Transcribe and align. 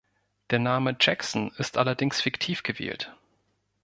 Der 0.49 0.57
Name 0.57 0.95
„Jackson“ 0.99 1.51
ist 1.59 1.77
allerdings 1.77 2.21
fiktiv 2.21 2.63
gewählt. 2.63 3.15